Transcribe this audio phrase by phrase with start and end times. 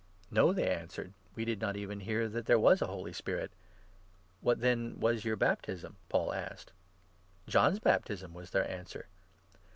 [0.31, 3.51] "No," they answered, "we did not even hear that there was a Holy Spirit.""
[4.41, 6.71] What then was your baptism?" Paul asked.
[7.45, 9.05] 3 "John's baptism," was their answer.